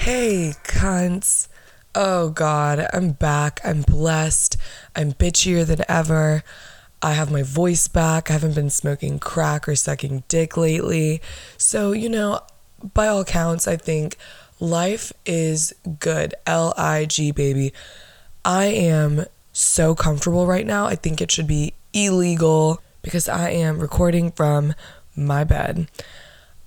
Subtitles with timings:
[0.00, 1.46] Hey, cunts.
[1.94, 3.60] Oh God, I'm back.
[3.62, 4.56] I'm blessed.
[4.96, 6.42] I'm bitchier than ever.
[7.02, 8.30] I have my voice back.
[8.30, 11.20] I haven't been smoking crack or sucking dick lately.
[11.58, 12.40] So, you know,
[12.94, 14.16] by all counts, I think
[14.58, 16.34] life is good.
[16.46, 17.74] L I G, baby.
[18.42, 20.86] I am so comfortable right now.
[20.86, 24.72] I think it should be illegal because I am recording from
[25.14, 25.90] my bed.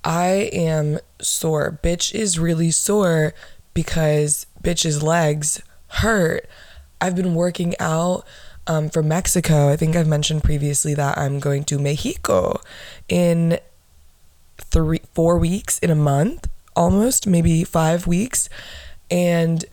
[0.03, 1.79] I am sore.
[1.83, 3.33] Bitch is really sore
[3.73, 6.47] because bitch's legs hurt.
[6.99, 8.25] I've been working out
[8.67, 9.69] um, from Mexico.
[9.69, 12.59] I think I've mentioned previously that I'm going to Mexico
[13.09, 13.59] in
[14.57, 18.49] three, four weeks, in a month, almost, maybe five weeks.
[19.11, 19.65] And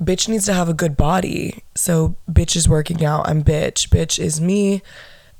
[0.00, 1.62] bitch needs to have a good body.
[1.74, 3.28] So bitch is working out.
[3.28, 3.88] I'm bitch.
[3.88, 4.82] Bitch is me.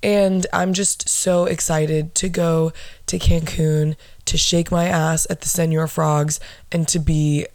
[0.06, 2.72] And I'm just so excited to go
[3.06, 6.38] to Cancun, to shake my ass at the Senor Frogs,
[6.70, 7.48] and to be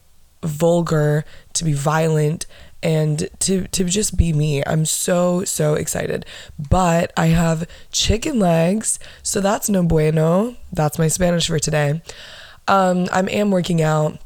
[0.44, 2.46] vulgar, to be violent,
[2.84, 4.62] and to, to just be me.
[4.68, 6.26] I'm so, so excited.
[6.60, 10.58] But I have chicken legs, so that's no bueno.
[10.74, 12.02] That's my Spanish for today.
[12.68, 14.20] Um, I am working out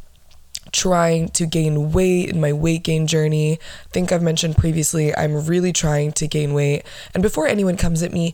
[0.71, 3.53] trying to gain weight in my weight gain journey.
[3.53, 6.83] I think I've mentioned previously, I'm really trying to gain weight.
[7.13, 8.33] And before anyone comes at me,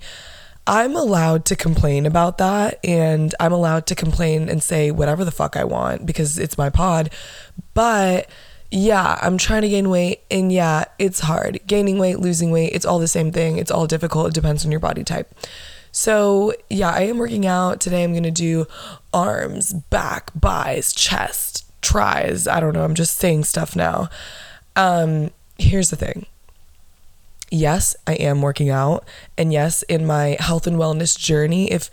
[0.68, 5.32] I'm allowed to complain about that and I'm allowed to complain and say whatever the
[5.32, 7.10] fuck I want because it's my pod.
[7.74, 8.30] But
[8.70, 11.60] yeah, I'm trying to gain weight and yeah, it's hard.
[11.66, 13.58] Gaining weight, losing weight, it's all the same thing.
[13.58, 14.28] It's all difficult.
[14.28, 15.34] It depends on your body type.
[15.92, 17.82] So, yeah, I am working out.
[17.82, 18.66] Today I'm going to do
[19.14, 22.48] arms, back, buys, chest, tries.
[22.48, 22.84] I don't know.
[22.84, 24.10] I'm just saying stuff now.
[24.76, 26.26] Um, here's the thing.
[27.50, 29.06] Yes, I am working out.
[29.38, 31.92] And yes, in my health and wellness journey, if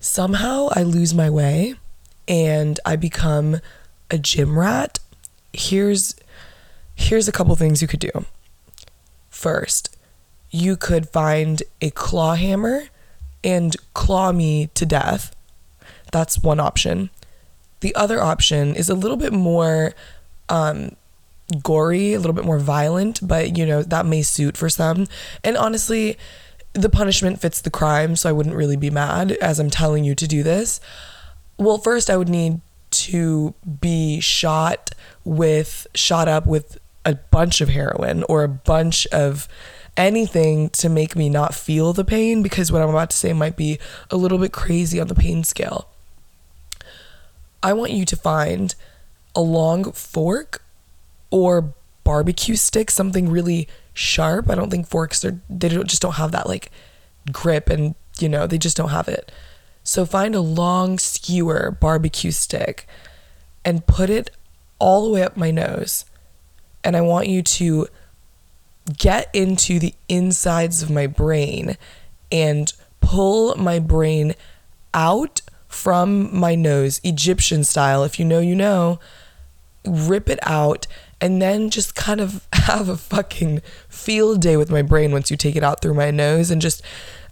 [0.00, 1.74] somehow I lose my way
[2.26, 3.60] and I become
[4.10, 4.98] a gym rat,
[5.52, 6.16] here's
[6.94, 8.10] here's a couple things you could do.
[9.30, 9.96] First,
[10.50, 12.84] you could find a claw hammer
[13.42, 15.34] and claw me to death.
[16.12, 17.10] That's one option.
[17.80, 19.94] The other option is a little bit more
[20.48, 20.96] um,
[21.62, 25.06] gory, a little bit more violent, but you know, that may suit for some.
[25.42, 26.18] And honestly,
[26.72, 30.14] the punishment fits the crime, so I wouldn't really be mad as I'm telling you
[30.14, 30.80] to do this.
[31.58, 34.90] Well, first, I would need to be shot
[35.24, 39.48] with, shot up with a bunch of heroin or a bunch of
[39.96, 43.56] anything to make me not feel the pain because what I'm about to say might
[43.56, 43.78] be
[44.10, 45.88] a little bit crazy on the pain scale.
[47.62, 48.74] I want you to find
[49.34, 50.62] a long fork
[51.30, 54.50] or barbecue stick, something really sharp.
[54.50, 56.70] I don't think forks are they don't just don't have that like
[57.32, 59.32] grip and you know, they just don't have it.
[59.82, 62.86] So find a long skewer barbecue stick
[63.64, 64.30] and put it
[64.78, 66.04] all the way up my nose.
[66.84, 67.88] And I want you to
[68.96, 71.76] get into the insides of my brain
[72.32, 74.34] and pull my brain
[74.92, 78.04] out from my nose, Egyptian style.
[78.04, 79.00] If you know, you know.
[79.86, 80.86] Rip it out
[81.22, 85.36] and then just kind of have a fucking field day with my brain once you
[85.36, 86.82] take it out through my nose and just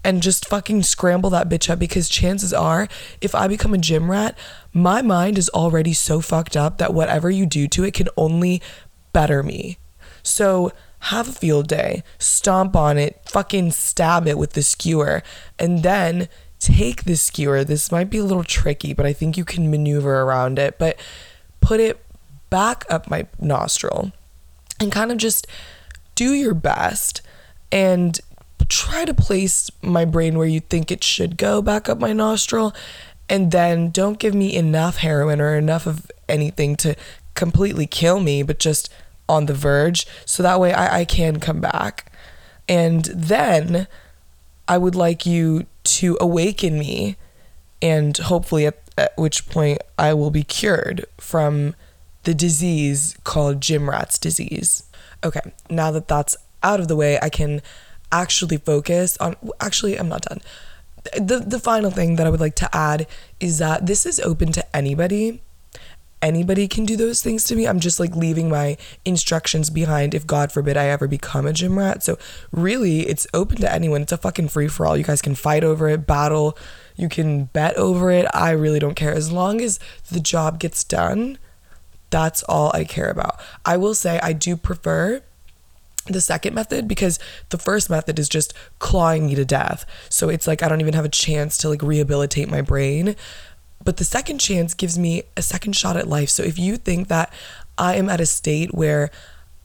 [0.05, 2.89] and just fucking scramble that bitch up because chances are
[3.21, 4.39] if I become a gym rat,
[4.73, 8.63] my mind is already so fucked up that whatever you do to it can only
[9.13, 9.79] better me.
[10.23, 15.23] So have a field day, stomp on it, fucking stab it with the skewer,
[15.59, 17.65] and then take the skewer.
[17.65, 20.79] This might be a little tricky, but I think you can maneuver around it.
[20.79, 20.99] But
[21.61, 22.05] put it
[22.51, 24.13] back up my nostril
[24.81, 25.47] and kind of just
[26.15, 27.21] do your best
[27.71, 28.19] and
[28.69, 32.75] try to place my brain where you think it should go back up my nostril.
[33.29, 36.97] And then don't give me enough heroin or enough of anything to
[37.35, 38.91] completely kill me, but just
[39.29, 40.07] on the verge.
[40.25, 42.11] So that way I, I can come back.
[42.69, 43.87] And then
[44.67, 45.67] I would like you
[45.99, 47.17] to awaken me,
[47.81, 51.75] and hopefully, at, at which point I will be cured from
[52.25, 54.85] the disease called gym rat's disease.
[55.25, 57.63] Okay, now that that's out of the way, I can
[58.13, 59.37] actually focus on.
[59.61, 60.41] Actually, I'm not done.
[61.17, 63.07] The, the final thing that I would like to add
[63.41, 65.41] is that this is open to anybody
[66.23, 67.67] anybody can do those things to me.
[67.67, 71.79] I'm just like leaving my instructions behind if God forbid I ever become a gym
[71.79, 72.03] rat.
[72.03, 72.19] So
[72.51, 74.03] really, it's open to anyone.
[74.03, 74.97] It's a fucking free for all.
[74.97, 76.57] You guys can fight over it, battle,
[76.97, 78.27] you can bet over it.
[78.35, 79.79] I really don't care as long as
[80.11, 81.39] the job gets done.
[82.11, 83.39] That's all I care about.
[83.65, 85.23] I will say I do prefer
[86.07, 87.19] the second method because
[87.51, 89.85] the first method is just clawing me to death.
[90.09, 93.15] So it's like I don't even have a chance to like rehabilitate my brain
[93.89, 96.29] but the second chance gives me a second shot at life.
[96.29, 97.33] So if you think that
[97.79, 99.11] I am at a state where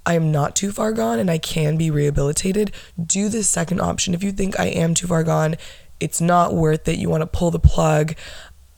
[0.05, 2.71] I am not too far gone and I can be rehabilitated,
[3.05, 4.13] do the second option.
[4.13, 5.57] If you think I am too far gone,
[5.99, 8.15] it's not worth it, you want to pull the plug,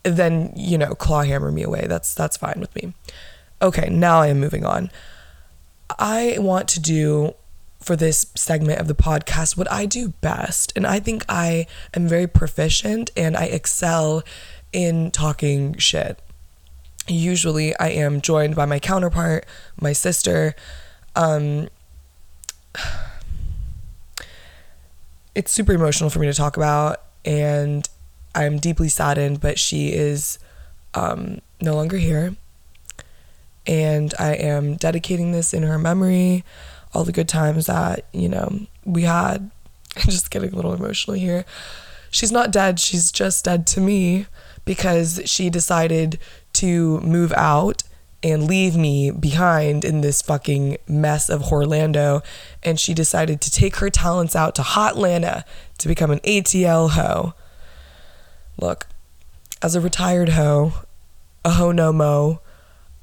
[0.02, 1.86] then, you know, claw hammer me away.
[1.88, 2.96] That's that's fine with me.
[3.62, 4.90] Okay, now I am moving on.
[6.00, 7.36] I want to do
[7.86, 10.74] for this segment of the podcast what I do best.
[10.76, 14.24] And I think I am very proficient and I excel
[14.76, 16.20] in talking shit.
[17.08, 19.46] Usually I am joined by my counterpart,
[19.80, 20.54] my sister.
[21.16, 21.70] Um,
[25.34, 27.88] it's super emotional for me to talk about, and
[28.36, 30.40] I'm deeply saddened, but she is
[30.94, 32.36] um, no longer here.
[33.66, 36.44] And I am dedicating this in her memory
[36.94, 39.52] all the good times that, you know, we had.
[39.96, 41.46] I'm just getting a little emotional here.
[42.12, 44.26] She's not dead, she's just dead to me
[44.66, 46.20] because she decided
[46.54, 47.84] to move out
[48.24, 52.24] and leave me behind in this fucking mess of Orlando.
[52.64, 55.44] And she decided to take her talents out to Hotlanta
[55.78, 57.34] to become an ATL hoe.
[58.60, 58.88] Look,
[59.62, 60.74] as a retired hoe,
[61.44, 62.42] a hoe no mo,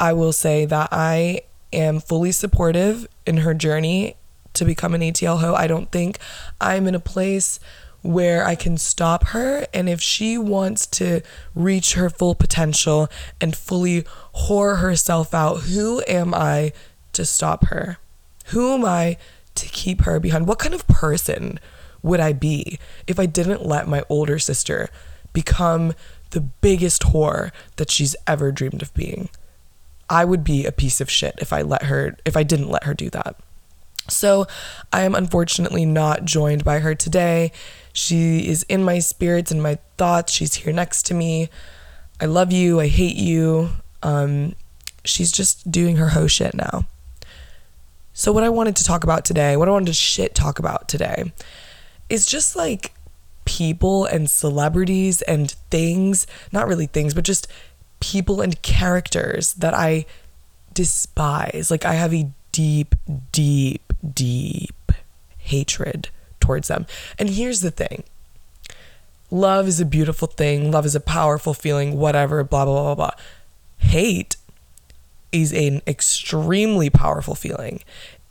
[0.00, 1.43] I will say that I
[1.73, 4.17] am fully supportive in her journey
[4.55, 5.55] to become an ATL hoe.
[5.55, 6.19] I don't think
[6.61, 7.61] I'm in a place
[8.03, 9.67] where I can stop her.
[9.73, 11.23] And if she wants to
[11.55, 13.09] reach her full potential
[13.41, 14.05] and fully
[14.35, 16.73] whore herself out, who am I
[17.13, 17.99] to stop her?
[18.47, 19.17] Who am I
[19.55, 20.47] to keep her behind?
[20.47, 21.61] What kind of person
[22.03, 24.89] would I be if I didn't let my older sister
[25.33, 25.95] become
[26.31, 29.29] the biggest whore that she's ever dreamed of being?
[30.11, 32.85] I would be a piece of shit if I let her if I didn't let
[32.85, 33.37] her do that.
[34.09, 34.47] So,
[34.93, 37.53] I am unfortunately not joined by her today.
[37.93, 40.33] She is in my spirits and my thoughts.
[40.33, 41.50] She's here next to me.
[42.21, 42.81] I love you.
[42.81, 43.71] I hate you.
[44.03, 44.55] Um,
[45.05, 46.87] she's just doing her hoe shit now.
[48.15, 50.89] So, what I wanted to talk about today, what I wanted to shit talk about
[50.89, 51.33] today,
[52.09, 52.93] is just like
[53.44, 57.49] people and celebrities and things, not really things, but just
[58.00, 60.06] people and characters that I
[60.75, 61.71] despise.
[61.71, 62.94] Like I have a deep,
[63.33, 64.93] deep, deep
[65.39, 66.11] hatred
[66.53, 66.87] towards them.
[67.19, 68.05] And here's the thing
[69.31, 73.11] love is a beautiful thing, love is a powerful feeling, whatever, blah, blah, blah, blah.
[73.11, 73.25] Blah.
[73.79, 74.37] Hate
[75.33, 77.81] is an extremely powerful feeling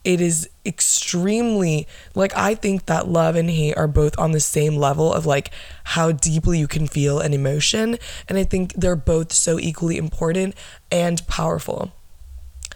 [0.03, 4.75] it is extremely like I think that love and hate are both on the same
[4.75, 5.51] level of like
[5.83, 7.97] how deeply you can feel an emotion
[8.27, 10.55] and I think they're both so equally important
[10.91, 11.91] and powerful.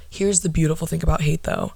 [0.08, 1.74] Here's the beautiful thing about hate though.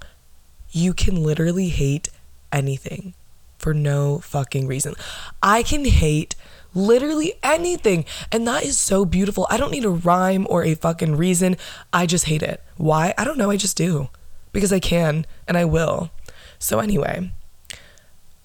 [0.69, 2.09] You can literally hate
[2.51, 3.15] anything
[3.59, 4.95] for no fucking reason.
[5.43, 6.35] I can hate
[6.73, 8.05] literally anything.
[8.31, 9.47] And that is so beautiful.
[9.49, 11.57] I don't need a rhyme or a fucking reason.
[11.93, 12.63] I just hate it.
[12.77, 13.13] Why?
[13.17, 13.49] I don't know.
[13.49, 14.09] I just do
[14.51, 16.11] because I can and I will.
[16.57, 17.31] So, anyway,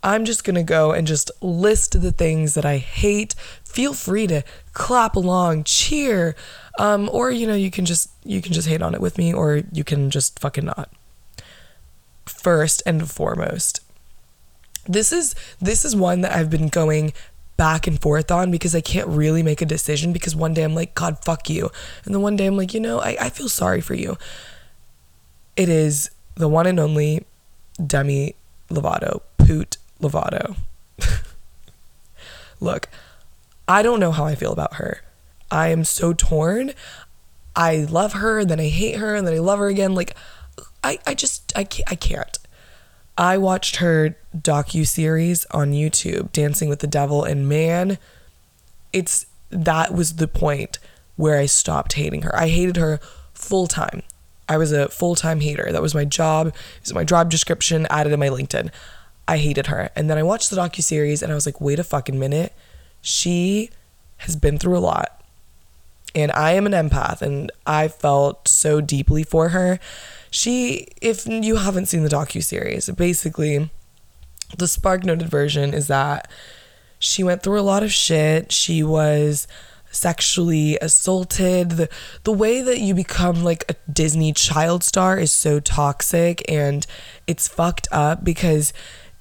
[0.03, 3.35] I'm just gonna go and just list the things that I hate.
[3.65, 6.37] Feel free to clap along, cheer,
[6.79, 9.33] um, or you know, you can just you can just hate on it with me,
[9.33, 10.91] or you can just fucking not.
[12.27, 13.81] First and foremost,
[14.87, 17.13] this is this is one that I've been going
[17.57, 20.75] back and forth on because I can't really make a decision because one day I'm
[20.75, 21.71] like, God, fuck you.
[22.05, 24.17] And then one day I'm like, you know, I, I feel sorry for you.
[25.57, 27.25] It is the one and only
[27.85, 28.35] Demi
[28.71, 30.57] Lovato, Poot Lovato.
[32.61, 32.89] Look,
[33.69, 35.03] I don't know how I feel about her.
[35.51, 36.73] I am so torn.
[37.55, 39.95] I love her, then I hate her, and then I love her again.
[39.95, 40.17] Like,
[40.83, 42.39] I, I just, I can't, I can't.
[43.17, 47.99] I watched her docu series on YouTube, Dancing with the Devil, and man,
[48.93, 50.79] it's that was the point
[51.17, 52.35] where I stopped hating her.
[52.35, 52.99] I hated her
[53.33, 54.03] full time.
[54.49, 55.71] I was a full time hater.
[55.71, 56.49] That was my job.
[56.49, 58.71] It was my job description added in my LinkedIn.
[59.27, 59.91] I hated her.
[59.97, 62.53] And then I watched the docu series and I was like, wait a fucking minute.
[63.01, 63.71] She
[64.19, 65.24] has been through a lot.
[66.15, 69.81] And I am an empath and I felt so deeply for her.
[70.31, 73.71] She, if you haven't seen the docu series, basically
[74.57, 76.31] the Spark Noted version is that
[76.99, 78.53] she went through a lot of shit.
[78.53, 79.47] She was
[79.91, 81.71] sexually assaulted.
[81.71, 81.89] The,
[82.25, 86.87] the way that you become like a Disney child star is so toxic and
[87.27, 88.73] it's fucked up because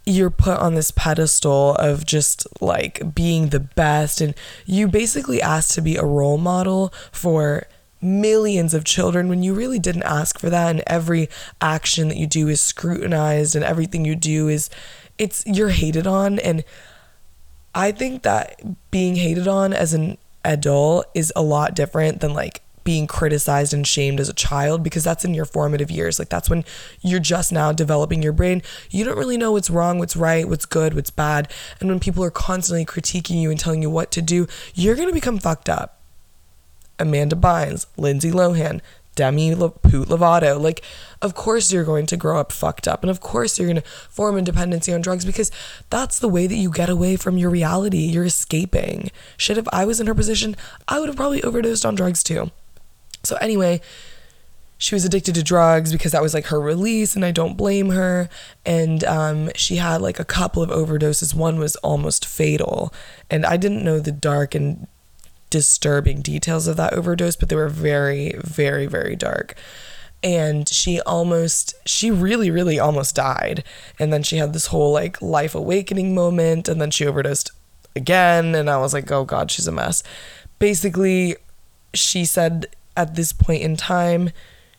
[0.05, 4.33] you're put on this pedestal of just like being the best and
[4.65, 7.67] you basically asked to be a role model for
[8.01, 11.29] millions of children when you really didn't ask for that and every
[11.61, 14.69] action that you do is scrutinized and everything you do is
[15.17, 16.65] it's you're hated on and
[17.75, 22.61] I think that being hated on as an adult is a lot different than like
[22.83, 26.19] being criticized and shamed as a child because that's in your formative years.
[26.19, 26.65] Like that's when
[27.01, 28.61] you're just now developing your brain.
[28.89, 31.51] You don't really know what's wrong, what's right, what's good, what's bad.
[31.79, 35.07] And when people are constantly critiquing you and telling you what to do, you're going
[35.07, 35.99] to become fucked up.
[36.99, 38.81] Amanda Bynes, Lindsay Lohan,
[39.15, 40.59] Demi Poot Lovato.
[40.59, 40.81] Like,
[41.21, 43.03] of course you're going to grow up fucked up.
[43.03, 45.51] And of course you're going to form a dependency on drugs because
[45.89, 47.99] that's the way that you get away from your reality.
[47.99, 49.11] You're escaping.
[49.37, 50.55] Shit, if I was in her position,
[50.87, 52.51] I would have probably overdosed on drugs too.
[53.23, 53.81] So, anyway,
[54.83, 57.91] she was addicted to drugs because that was like her release, and I don't blame
[57.91, 58.29] her.
[58.65, 61.33] And um, she had like a couple of overdoses.
[61.33, 62.93] One was almost fatal.
[63.29, 64.87] And I didn't know the dark and
[65.49, 69.55] disturbing details of that overdose, but they were very, very, very dark.
[70.21, 73.63] And she almost, she really, really almost died.
[73.99, 77.51] And then she had this whole like life awakening moment, and then she overdosed
[77.95, 78.53] again.
[78.53, 80.03] And I was like, oh God, she's a mess.
[80.59, 81.37] Basically,
[81.93, 84.31] she said at this point in time,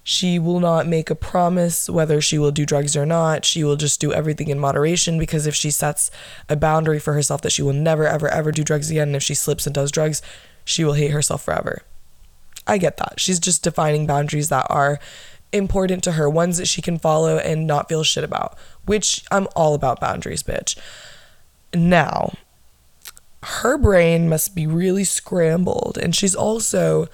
[0.03, 3.45] she will not make a promise whether she will do drugs or not.
[3.47, 6.11] She will just do everything in moderation because if she sets
[6.49, 9.23] a boundary for herself that she will never, ever, ever do drugs again, and if
[9.23, 10.21] she slips and does drugs,
[10.65, 11.83] she will hate herself forever.
[12.67, 13.15] I get that.
[13.19, 14.99] She's just defining boundaries that are
[15.53, 19.47] important to her, ones that she can follow and not feel shit about, which I'm
[19.57, 20.77] all about boundaries, bitch.
[21.73, 22.35] Now,
[23.43, 27.09] her brain must be really scrambled, and she's also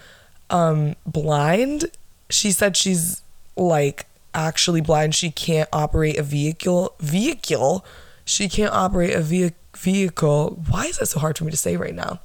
[0.51, 1.87] um, blind.
[2.29, 3.23] She said she's
[3.57, 5.15] like actually blind.
[5.15, 6.95] She can't operate a vehicle.
[7.01, 7.85] Vehicle?
[8.25, 10.63] She can't operate a ve- vehicle.
[10.69, 12.21] Why is that so hard for me to say right now?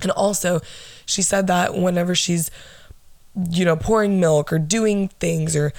[0.00, 0.60] And also,
[1.06, 2.50] she said that whenever she's,
[3.50, 5.72] you know, pouring milk or doing things or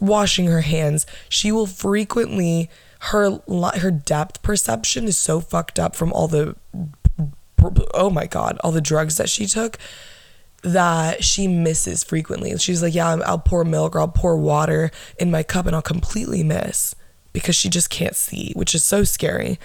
[0.00, 2.70] washing her hands, she will frequently
[3.10, 3.40] her
[3.76, 6.56] her depth perception is so fucked up from all the
[7.92, 9.78] oh my god, all the drugs that she took
[10.64, 12.56] that she misses frequently.
[12.56, 15.82] She's like, "Yeah, I'll pour milk or I'll pour water in my cup and I'll
[15.82, 16.96] completely miss
[17.32, 19.60] because she just can't see, which is so scary."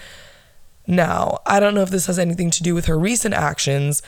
[0.86, 4.01] Now, I don't know if this has anything to do with her recent actions,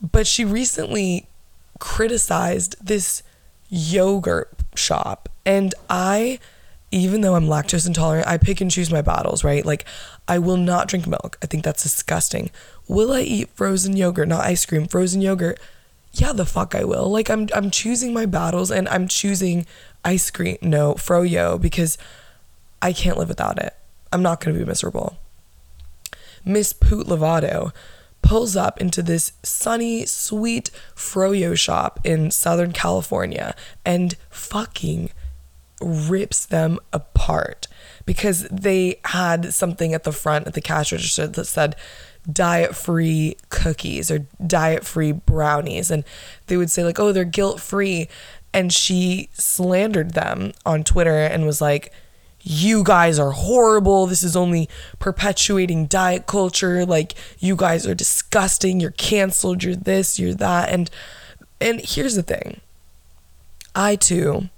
[0.00, 1.26] but she recently
[1.78, 3.22] criticized this
[3.68, 5.28] yogurt shop.
[5.46, 6.38] And I,
[6.90, 9.64] even though I'm lactose intolerant, I pick and choose my bottles, right?
[9.64, 9.84] Like,
[10.28, 11.38] I will not drink milk.
[11.42, 12.50] I think that's disgusting.
[12.86, 15.58] Will I eat frozen yogurt, not ice cream, frozen yogurt?
[16.12, 17.08] Yeah, the fuck I will.
[17.08, 19.66] Like I'm I'm choosing my battles and I'm choosing
[20.04, 21.98] ice cream, no, froyo because
[22.82, 23.74] I can't live without it.
[24.12, 25.18] I'm not going to be miserable.
[26.44, 27.72] Miss Poot Lovato
[28.22, 35.10] pulls up into this sunny, sweet froyo shop in Southern California and fucking
[35.80, 37.66] rips them apart
[38.04, 41.76] because they had something at the front at the cash register that said
[42.30, 45.90] diet free cookies or diet free brownies.
[45.90, 46.04] And
[46.46, 48.08] they would say, like, oh, they're guilt free.
[48.52, 51.92] And she slandered them on Twitter and was like,
[52.42, 54.06] you guys are horrible.
[54.06, 56.86] This is only perpetuating diet culture.
[56.86, 58.80] Like you guys are disgusting.
[58.80, 59.62] You're canceled.
[59.62, 60.70] You're this, you're that.
[60.70, 60.90] And
[61.60, 62.60] and here's the thing.
[63.74, 64.48] I too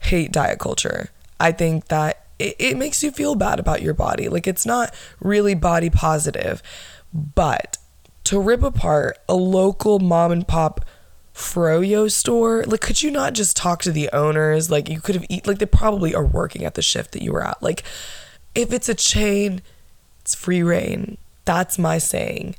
[0.00, 1.10] hate diet culture.
[1.40, 4.28] I think that it, it makes you feel bad about your body.
[4.28, 6.62] Like it's not really body positive.
[7.12, 7.78] But
[8.24, 10.84] to rip apart a local mom and pop
[11.34, 14.70] Froyo store, like, could you not just talk to the owners?
[14.70, 17.32] Like, you could have eat, like, they probably are working at the shift that you
[17.32, 17.62] were at.
[17.62, 17.82] Like,
[18.54, 19.62] if it's a chain,
[20.20, 21.18] it's free rein.
[21.44, 22.54] That's my saying.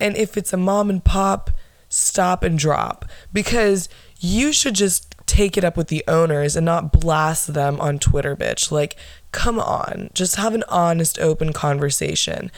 [0.00, 1.50] And if it's a mom and pop,
[1.88, 6.92] stop and drop because you should just take it up with the owners and not
[6.92, 8.70] blast them on Twitter, bitch.
[8.70, 8.96] Like,
[9.32, 12.50] come on, just have an honest, open conversation.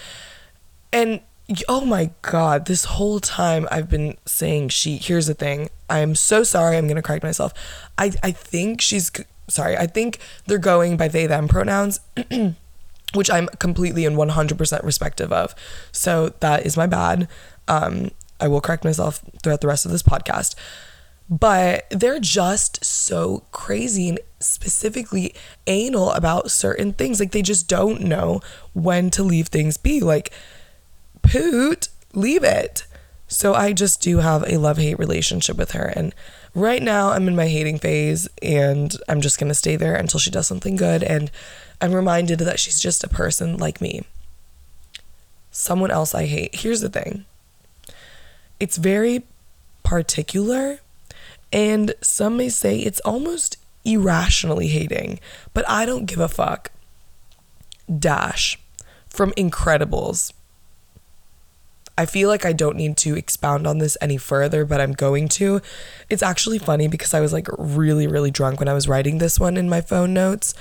[0.92, 1.20] And
[1.66, 6.14] oh my god this whole time i've been saying she here's the thing i am
[6.14, 7.54] so sorry i'm gonna correct myself.
[7.96, 9.10] I i think she's
[9.48, 12.00] sorry i think they're going by they them pronouns
[13.14, 15.54] which i'm completely and 100% respective of.
[15.92, 17.28] So that is my bad.
[17.66, 18.10] Um
[18.40, 20.54] i will correct myself throughout the rest of this podcast.
[21.30, 25.35] But they're just so crazy and specifically
[25.66, 28.40] anal about certain things like they just don't know
[28.73, 30.33] when to leave things be like
[31.23, 32.87] poot, leave it.
[33.26, 35.85] So I just do have a love hate relationship with her.
[35.85, 36.14] And
[36.54, 40.18] right now I'm in my hating phase and I'm just going to stay there until
[40.18, 41.02] she does something good.
[41.02, 41.30] And
[41.80, 44.02] I'm reminded that she's just a person like me.
[45.50, 46.54] Someone else I hate.
[46.57, 47.26] Here's the thing
[48.59, 49.25] it's very
[49.83, 50.78] particular.
[51.52, 53.57] And some may say it's almost
[53.88, 55.21] irrationally hating,
[55.54, 56.71] but I don't give a fuck.
[57.99, 58.59] Dash
[59.09, 60.33] from Incredibles.
[61.97, 65.26] I feel like I don't need to expound on this any further, but I'm going
[65.30, 65.61] to.
[66.09, 69.40] It's actually funny because I was like really, really drunk when I was writing this
[69.40, 70.54] one in my phone notes.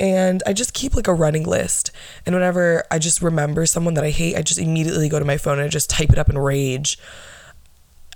[0.00, 1.92] And I just keep like a running list.
[2.26, 5.36] And whenever I just remember someone that I hate, I just immediately go to my
[5.36, 6.98] phone and I just type it up in rage.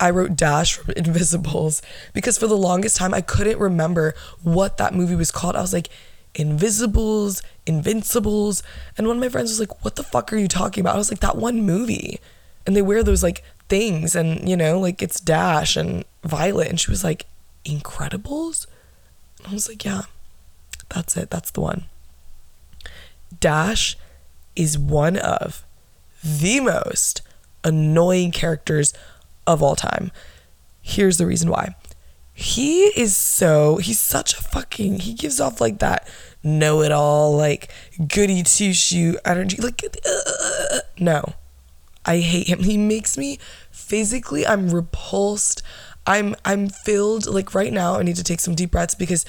[0.01, 1.83] I wrote Dash from Invisibles
[2.13, 5.57] because for the longest time I couldn't remember what that movie was called.
[5.57, 5.89] I was like,
[6.35, 8.63] Invisibles, Invincibles.
[8.99, 10.97] And one of my friends was like, What the fuck are you talking about?
[10.97, 12.21] I was like, That one movie
[12.67, 16.81] and they wear those like things and you know like it's dash and violet and
[16.81, 17.27] she was like
[17.65, 18.67] incredibles
[19.39, 20.03] and i was like yeah
[20.91, 21.85] that's it that's the one
[23.41, 23.97] dash
[24.55, 25.65] is one of
[26.23, 27.23] the most
[27.65, 28.93] annoying characters
[29.47, 30.11] of all time
[30.83, 31.75] here's the reason why
[32.33, 36.09] he is so he's such a fucking he gives off like that
[36.43, 37.71] know-it-all like
[38.09, 41.35] goody two-shoe energy like uh, no
[42.05, 42.61] I hate him.
[42.61, 43.39] He makes me
[43.71, 45.63] physically I'm repulsed.
[46.07, 49.25] I'm I'm filled like right now I need to take some deep breaths because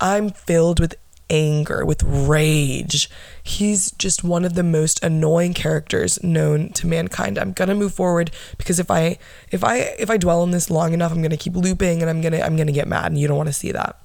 [0.00, 0.96] I'm filled with
[1.30, 3.08] anger, with rage.
[3.42, 7.38] He's just one of the most annoying characters known to mankind.
[7.38, 9.18] I'm to move forward because if I
[9.50, 12.20] if I if I dwell on this long enough, I'm to keep looping and I'm
[12.32, 13.96] to I'm to get mad and you don't want to see that.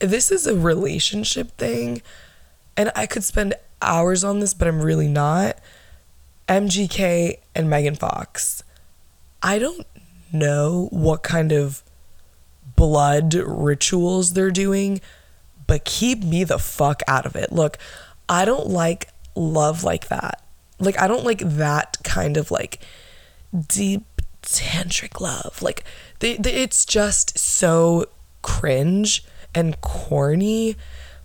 [0.00, 2.02] This is a relationship thing
[2.76, 5.58] and I could spend hours on this, but I'm really not.
[6.48, 8.62] MGK and Megan Fox.
[9.42, 9.86] I don't
[10.32, 11.82] know what kind of
[12.80, 15.02] blood rituals they're doing,
[15.66, 17.52] but keep me the fuck out of it.
[17.52, 17.76] Look,
[18.26, 20.42] I don't like love like that.
[20.78, 22.80] Like, I don't like that kind of like
[23.68, 25.60] deep tantric love.
[25.60, 25.84] Like,
[26.20, 28.06] they, they, it's just so
[28.40, 30.76] cringe and corny.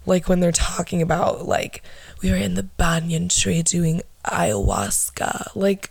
[0.06, 1.84] Like, when they're talking about like,
[2.22, 5.56] we were in the banyan tree doing ayahuasca.
[5.56, 5.90] Like,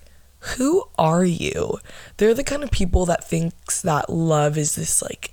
[0.57, 1.79] who are you?
[2.19, 5.31] They're the kind of people that thinks that love is this like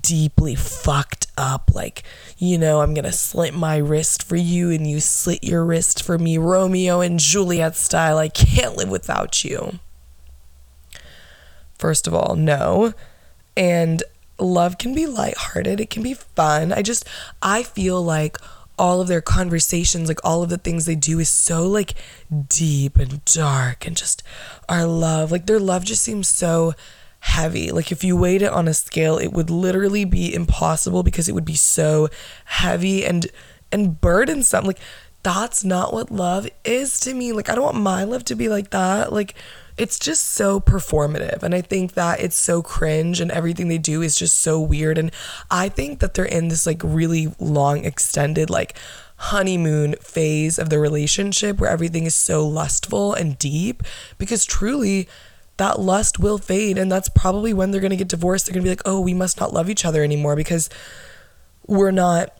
[0.00, 2.04] deeply fucked up like
[2.38, 6.16] you know i'm gonna slit my wrist for you and you slit your wrist for
[6.16, 8.16] me romeo and juliet style.
[8.16, 9.78] I can't live without you.
[11.78, 12.94] First of all no.
[13.56, 14.02] And
[14.38, 15.80] love can be lighthearted.
[15.80, 16.72] It can be fun.
[16.72, 17.06] I just
[17.42, 18.38] i feel like
[18.78, 21.94] all of their conversations, like all of the things they do is so like
[22.48, 24.22] deep and dark and just
[24.68, 26.74] our love, like their love just seems so
[27.20, 27.70] heavy.
[27.70, 31.32] Like if you weighed it on a scale, it would literally be impossible because it
[31.32, 32.08] would be so
[32.44, 33.26] heavy and
[33.72, 34.64] and burdensome.
[34.64, 34.80] Like
[35.22, 37.32] that's not what love is to me.
[37.32, 39.12] Like I don't want my love to be like that.
[39.12, 39.34] Like
[39.76, 44.02] it's just so performative and i think that it's so cringe and everything they do
[44.02, 45.10] is just so weird and
[45.50, 48.76] i think that they're in this like really long extended like
[49.16, 53.82] honeymoon phase of the relationship where everything is so lustful and deep
[54.18, 55.08] because truly
[55.56, 58.62] that lust will fade and that's probably when they're going to get divorced they're going
[58.62, 60.68] to be like oh we must not love each other anymore because
[61.66, 62.32] we're not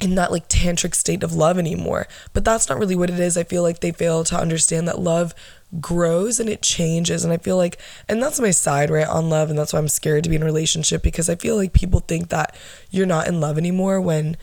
[0.00, 2.06] in that like tantric state of love anymore.
[2.32, 3.36] But that's not really what it is.
[3.36, 5.34] I feel like they fail to understand that love
[5.80, 7.24] grows and it changes.
[7.24, 9.50] And i feel like and that's my side right on love.
[9.50, 12.00] And that's why i'm scared to be in a relationship because i feel like people
[12.00, 12.54] think that
[12.90, 14.36] you're not in love anymore when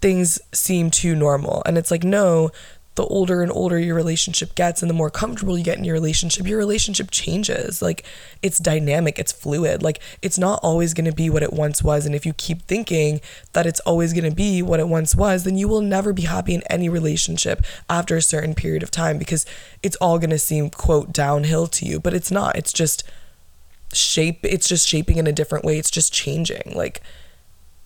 [0.00, 1.62] things seem too normal.
[1.64, 2.50] And it's like no
[2.96, 5.94] the older and older your relationship gets and the more comfortable you get in your
[5.94, 7.82] relationship, your relationship changes.
[7.82, 8.04] Like
[8.40, 9.82] it's dynamic, it's fluid.
[9.82, 12.06] Like it's not always going to be what it once was.
[12.06, 13.20] And if you keep thinking
[13.52, 16.22] that it's always going to be what it once was, then you will never be
[16.22, 19.44] happy in any relationship after a certain period of time because
[19.82, 21.98] it's all going to seem, quote, downhill to you.
[21.98, 22.56] But it's not.
[22.56, 23.02] It's just
[23.92, 25.78] shape, it's just shaping in a different way.
[25.78, 26.72] It's just changing.
[26.76, 27.00] Like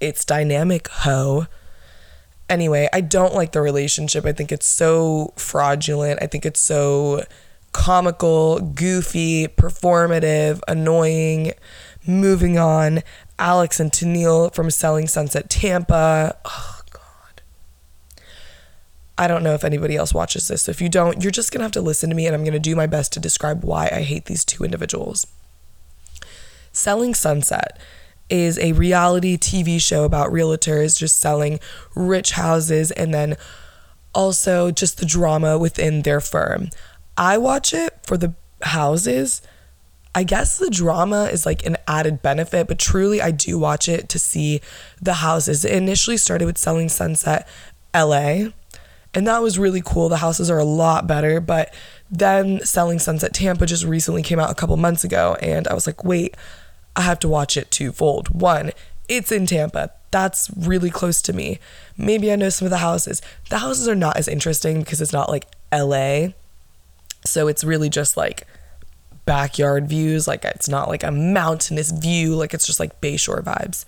[0.01, 1.47] it's dynamic, ho
[2.49, 4.25] anyway, I don't like the relationship.
[4.25, 6.23] I think it's so fraudulent.
[6.23, 7.25] I think it's so
[7.73, 11.53] comical, goofy, performative, annoying.
[12.07, 13.03] Moving on,
[13.39, 16.37] Alex and Tennille from Selling Sunset Tampa.
[16.45, 17.43] Oh, God.
[19.19, 20.63] I don't know if anybody else watches this.
[20.63, 22.45] So if you don't, you're just going to have to listen to me and I'm
[22.45, 25.27] going to do my best to describe why I hate these two individuals.
[26.73, 27.79] Selling Sunset
[28.31, 31.61] is a reality TV show about realtors just selling
[31.95, 33.37] rich houses and then
[34.15, 36.69] also just the drama within their firm.
[37.17, 39.43] I watch it for the houses.
[40.15, 44.09] I guess the drama is like an added benefit, but truly I do watch it
[44.11, 44.61] to see
[45.01, 45.65] the houses.
[45.65, 47.47] It initially started with Selling Sunset
[47.95, 48.49] LA,
[49.15, 50.09] and that was really cool.
[50.09, 51.73] The houses are a lot better, but
[52.11, 55.87] then Selling Sunset Tampa just recently came out a couple months ago, and I was
[55.87, 56.37] like, wait,
[56.99, 58.29] I have to watch it twofold.
[58.29, 58.73] One,
[59.09, 59.93] it's in Tampa.
[60.11, 61.61] That's really close to me.
[61.97, 63.23] Maybe I know some of the houses.
[63.51, 66.31] The houses are not as interesting because it's not like LA.
[67.25, 68.49] So it's really just like
[69.27, 70.27] backyard views.
[70.27, 72.35] Like it's not like a mountainous view.
[72.35, 73.85] Like it's just like Bayshore vibes.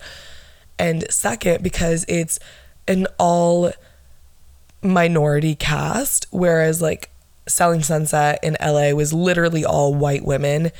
[0.79, 2.39] And second, because it's
[2.87, 3.73] an all
[4.81, 7.11] minority cast, whereas like
[7.47, 10.71] Selling Sunset in LA was literally all white women.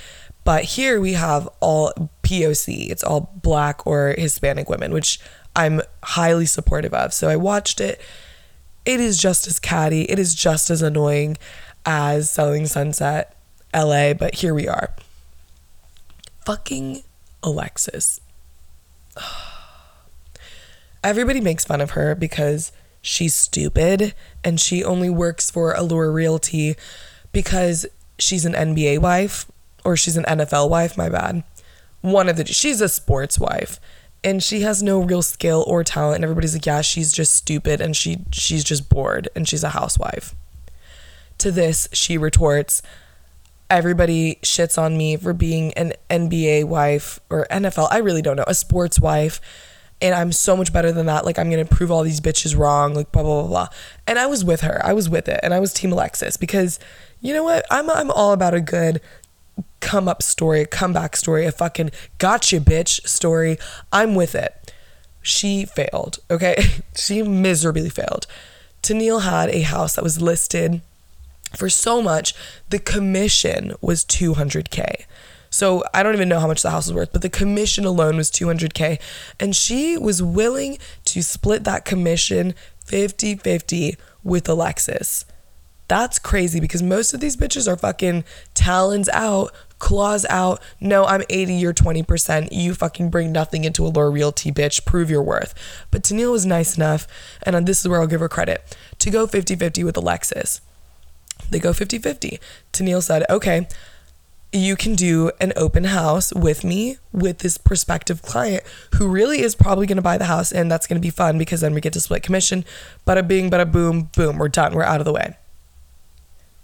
[0.43, 5.19] But here we have all POC, it's all black or Hispanic women, which
[5.55, 7.13] I'm highly supportive of.
[7.13, 8.01] So I watched it.
[8.85, 11.37] It is just as catty, it is just as annoying
[11.85, 13.35] as Selling Sunset
[13.73, 14.93] LA, but here we are.
[16.45, 17.03] Fucking
[17.43, 18.19] Alexis.
[21.03, 26.75] Everybody makes fun of her because she's stupid and she only works for Allure Realty
[27.31, 27.85] because
[28.19, 29.50] she's an NBA wife
[29.83, 31.43] or she's an NFL wife, my bad.
[32.01, 33.79] One of the she's a sports wife
[34.23, 37.81] and she has no real skill or talent and everybody's like, "Yeah, she's just stupid
[37.81, 40.35] and she she's just bored and she's a housewife."
[41.39, 42.81] To this, she retorts,
[43.69, 48.43] everybody shits on me for being an NBA wife or NFL, I really don't know,
[48.47, 49.41] a sports wife
[50.01, 51.25] and I'm so much better than that.
[51.25, 52.93] Like I'm gonna prove all these bitches wrong.
[52.93, 53.67] Like blah blah blah blah.
[54.07, 54.81] And I was with her.
[54.83, 56.79] I was with it, and I was Team Alexis because
[57.21, 57.65] you know what?
[57.69, 59.01] I'm I'm all about a good
[59.81, 63.57] come up story, a comeback story, a fucking gotcha bitch story.
[63.91, 64.73] I'm with it.
[65.21, 66.19] She failed.
[66.29, 66.55] Okay,
[66.95, 68.27] she miserably failed.
[68.81, 70.81] Tennille had a house that was listed
[71.55, 72.33] for so much.
[72.69, 75.05] The commission was 200k.
[75.51, 78.15] So I don't even know how much the house was worth, but the commission alone
[78.15, 78.99] was 200K.
[79.37, 85.25] And she was willing to split that commission 50 50 with Alexis.
[85.89, 90.61] That's crazy because most of these bitches are fucking talons out, claws out.
[90.79, 92.49] No, I'm 80, you're 20%.
[92.51, 94.85] You fucking bring nothing into a Allure Realty, bitch.
[94.85, 95.53] Prove your worth.
[95.89, 97.07] But Tennille was nice enough,
[97.43, 100.61] and uh, this is where I'll give her credit, to go 50 50 with Alexis.
[101.49, 102.39] They go 50 50.
[102.71, 103.67] Tennille said, okay,
[104.53, 108.63] you can do an open house with me with this prospective client
[108.95, 111.37] who really is probably going to buy the house and that's going to be fun
[111.37, 112.65] because then we get to split commission
[113.07, 115.37] bada bing bada boom boom we're done we're out of the way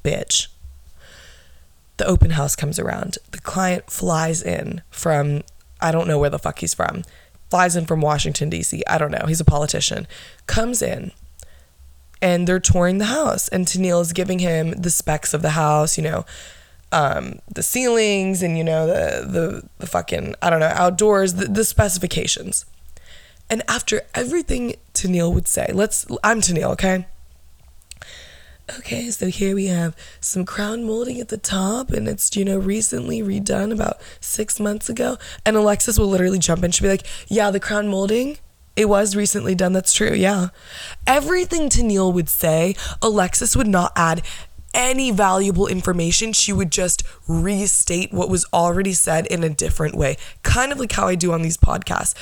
[0.03, 0.47] bitch
[1.97, 5.43] the open house comes around the client flies in from
[5.81, 7.03] i don't know where the fuck he's from
[7.49, 10.07] flies in from washington d.c i don't know he's a politician
[10.45, 11.11] comes in
[12.21, 15.97] and they're touring the house and Tennille is giving him the specs of the house
[15.97, 16.25] you know
[16.91, 21.45] um, the ceilings and you know the the the fucking I don't know outdoors the,
[21.45, 22.65] the specifications.
[23.49, 27.07] And after everything Tennille would say, let's I'm Tennille, okay?
[28.75, 32.57] Okay, so here we have some crown molding at the top, and it's, you know,
[32.57, 35.17] recently redone about six months ago.
[35.45, 36.71] And Alexis will literally jump in.
[36.71, 38.39] She'll be like, Yeah, the crown molding,
[38.75, 39.71] it was recently done.
[39.73, 40.13] That's true.
[40.13, 40.49] Yeah.
[41.05, 44.21] Everything Tennille would say, Alexis would not add
[44.73, 50.17] any valuable information, she would just restate what was already said in a different way,
[50.43, 52.13] kind of like how I do on these podcasts.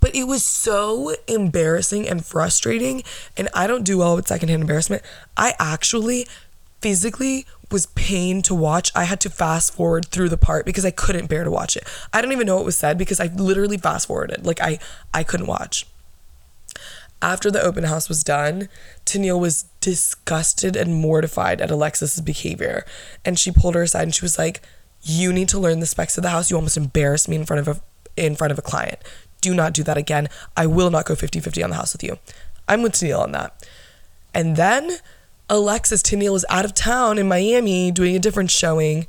[0.00, 3.02] But it was so embarrassing and frustrating.
[3.36, 5.02] And I don't do well with secondhand embarrassment.
[5.36, 6.26] I actually
[6.80, 8.92] physically was pained to watch.
[8.94, 11.84] I had to fast forward through the part because I couldn't bear to watch it.
[12.12, 14.46] I don't even know what was said because I literally fast forwarded.
[14.46, 14.78] Like I
[15.12, 15.86] I couldn't watch
[17.20, 18.68] after the open house was done,
[19.04, 22.84] Tennille was disgusted and mortified at Alexis's behavior.
[23.24, 24.62] And she pulled her aside and she was like,
[25.02, 26.50] You need to learn the specs of the house.
[26.50, 27.80] You almost embarrassed me in front of a
[28.16, 28.98] in front of a client.
[29.40, 30.28] Do not do that again.
[30.56, 32.18] I will not go 50-50 on the house with you.
[32.66, 33.66] I'm with Tennille on that.
[34.34, 34.98] And then
[35.48, 39.06] Alexis Tennille is out of town in Miami doing a different showing.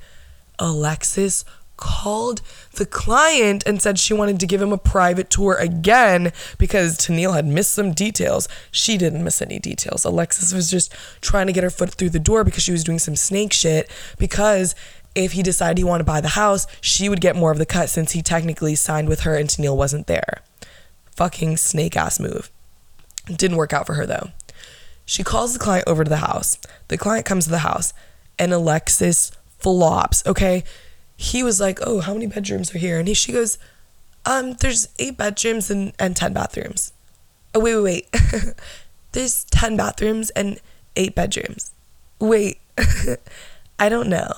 [0.58, 1.44] Alexis
[1.80, 2.42] called
[2.74, 7.34] the client and said she wanted to give him a private tour again because Tennille
[7.34, 8.50] had missed some details.
[8.70, 10.04] She didn't miss any details.
[10.04, 13.00] Alexis was just trying to get her foot through the door because she was doing
[13.00, 14.76] some snake shit because
[15.16, 17.66] if he decided he wanted to buy the house, she would get more of the
[17.66, 20.42] cut since he technically signed with her and Tennille wasn't there.
[21.16, 22.50] Fucking snake ass move.
[23.26, 24.30] Didn't work out for her though.
[25.06, 26.58] She calls the client over to the house.
[26.88, 27.94] The client comes to the house
[28.38, 30.64] and Alexis flops, okay?
[31.20, 33.58] he was like, "Oh, how many bedrooms are here?" And he, she goes,
[34.26, 36.94] "Um, there's eight bedrooms and and ten bathrooms."
[37.54, 38.54] Oh wait, wait, wait.
[39.12, 40.62] there's ten bathrooms and
[40.96, 41.74] eight bedrooms.
[42.20, 42.62] Wait,
[43.80, 44.32] I don't know.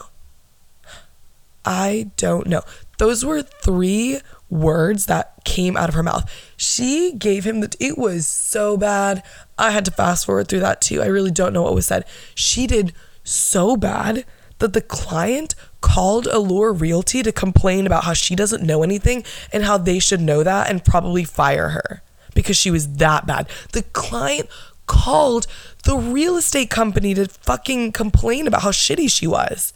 [1.65, 2.61] I don't know.
[2.97, 4.19] Those were three
[4.49, 6.29] words that came out of her mouth.
[6.57, 7.75] She gave him the.
[7.79, 9.23] It was so bad.
[9.57, 11.01] I had to fast forward through that too.
[11.01, 12.05] I really don't know what was said.
[12.35, 12.93] She did
[13.23, 14.25] so bad
[14.59, 19.63] that the client called Allure Realty to complain about how she doesn't know anything and
[19.63, 22.03] how they should know that and probably fire her
[22.35, 23.49] because she was that bad.
[23.73, 24.47] The client
[24.85, 25.47] called
[25.83, 29.73] the real estate company to fucking complain about how shitty she was.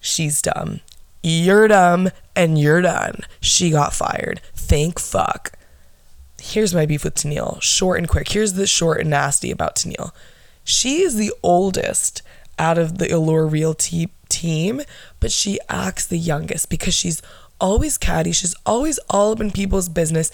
[0.00, 0.80] She's dumb.
[1.22, 3.20] You're dumb and you're done.
[3.40, 4.40] She got fired.
[4.54, 5.52] Thank fuck.
[6.40, 7.60] Here's my beef with Tennille.
[7.60, 8.30] Short and quick.
[8.30, 10.12] Here's the short and nasty about Tennille.
[10.64, 12.22] She is the oldest
[12.58, 14.80] out of the Allure Realty team,
[15.18, 17.20] but she acts the youngest because she's
[17.60, 18.32] always catty.
[18.32, 20.30] She's always all up in people's business.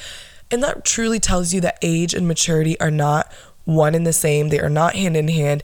[0.51, 3.33] And that truly tells you that age and maturity are not
[3.65, 4.49] one and the same.
[4.49, 5.63] They are not hand in hand.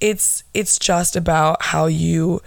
[0.00, 2.40] It's it's just about how you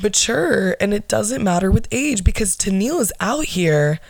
[0.00, 4.00] mature and it doesn't matter with age because Tennille is out here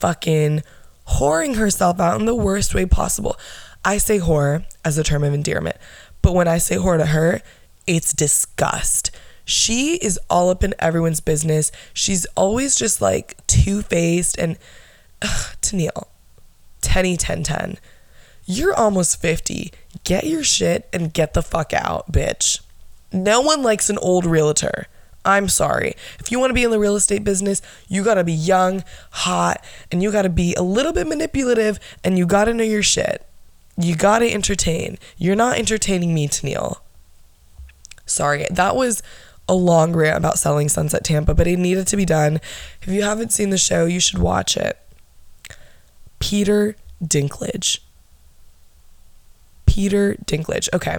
[0.00, 0.62] fucking
[1.08, 3.36] whoring herself out in the worst way possible.
[3.84, 5.76] I say whore as a term of endearment,
[6.22, 7.42] but when I say whore to her,
[7.86, 9.10] it's disgust.
[9.44, 11.70] She is all up in everyone's business.
[11.92, 14.56] She's always just like two faced and
[15.20, 16.06] ugh, Tennille,
[16.80, 17.76] Tenny 1010.
[18.46, 19.72] You're almost 50.
[20.04, 22.60] Get your shit and get the fuck out, bitch.
[23.12, 24.86] No one likes an old realtor.
[25.24, 25.94] I'm sorry.
[26.18, 28.84] If you want to be in the real estate business, you got to be young,
[29.10, 32.64] hot, and you got to be a little bit manipulative and you got to know
[32.64, 33.26] your shit.
[33.76, 34.98] You got to entertain.
[35.16, 36.78] You're not entertaining me, Tennille.
[38.06, 38.46] Sorry.
[38.50, 39.02] That was
[39.48, 42.40] a long rant about selling Sunset Tampa, but it needed to be done.
[42.82, 44.78] If you haven't seen the show, you should watch it.
[46.18, 47.80] Peter Dinklage.
[49.66, 50.68] Peter Dinklage.
[50.72, 50.98] Okay.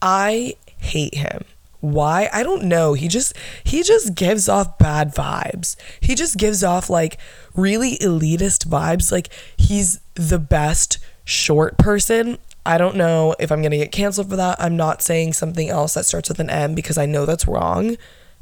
[0.00, 1.44] I hate him.
[1.84, 2.28] Why?
[2.32, 2.94] I don't know.
[2.94, 5.76] He just he just gives off bad vibes.
[6.00, 7.18] He just gives off like
[7.54, 13.72] really elitist vibes like he's the best short person I don't know if I'm going
[13.72, 14.60] to get canceled for that.
[14.60, 17.96] I'm not saying something else that starts with an M because I know that's wrong.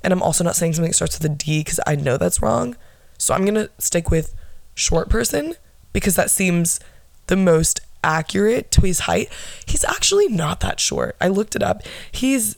[0.04, 2.40] And I'm also not saying something that starts with a D because I know that's
[2.40, 2.76] wrong.
[3.18, 4.34] So I'm going to stick with
[4.74, 5.54] short person
[5.92, 6.78] because that seems
[7.26, 9.28] the most accurate to his height.
[9.66, 11.16] He's actually not that short.
[11.20, 11.82] I looked it up.
[12.10, 12.56] He's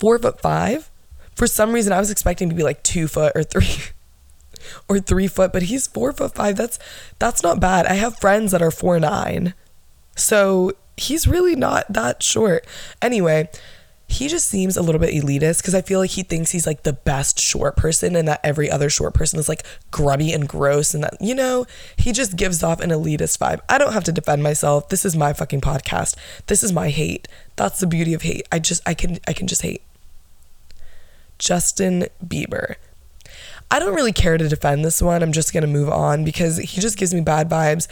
[0.00, 0.90] four foot five.
[1.36, 3.76] For some reason, I was expecting to be like two foot or three.
[4.88, 6.56] or three foot, but he's four foot five.
[6.56, 6.78] That's
[7.18, 7.86] that's not bad.
[7.86, 9.54] I have friends that are four nine
[10.20, 12.66] so he's really not that short.
[13.00, 13.48] Anyway,
[14.06, 16.82] he just seems a little bit elitist because I feel like he thinks he's like
[16.82, 20.94] the best short person and that every other short person is like grubby and gross
[20.94, 21.64] and that, you know,
[21.96, 23.60] he just gives off an elitist vibe.
[23.68, 24.88] I don't have to defend myself.
[24.88, 26.16] This is my fucking podcast.
[26.46, 27.28] This is my hate.
[27.56, 28.46] That's the beauty of hate.
[28.50, 29.82] I just, I can, I can just hate.
[31.40, 32.76] Justin Bieber.
[33.70, 35.22] I don't really care to defend this one.
[35.22, 37.88] I'm just going to move on because he just gives me bad vibes.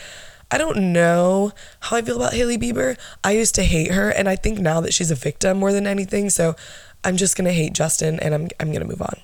[0.50, 2.96] I don't know how I feel about Hailey Bieber.
[3.24, 5.86] I used to hate her, and I think now that she's a victim more than
[5.86, 6.30] anything.
[6.30, 6.56] So
[7.04, 9.20] I'm just gonna hate Justin, and I'm I'm gonna move on.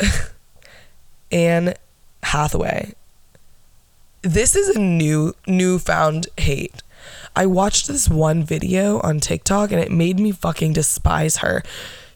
[1.32, 1.74] Anne
[2.22, 2.94] Hathaway.
[4.22, 6.82] This is a new newfound hate.
[7.34, 11.62] I watched this one video on TikTok and it made me fucking despise her.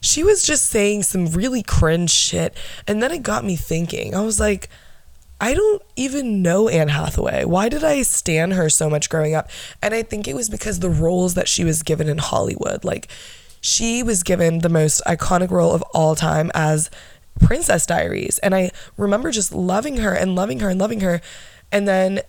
[0.01, 2.55] She was just saying some really cringe shit,
[2.87, 4.15] and then it got me thinking.
[4.15, 4.67] I was like,
[5.39, 7.45] I don't even know Anne Hathaway.
[7.45, 9.49] Why did I stan her so much growing up?
[9.81, 12.83] And I think it was because the roles that she was given in Hollywood.
[12.83, 13.07] Like,
[13.59, 16.91] she was given the most iconic role of all time as
[17.39, 18.37] Princess Diaries.
[18.39, 21.21] And I remember just loving her and loving her and loving her.
[21.71, 22.21] And then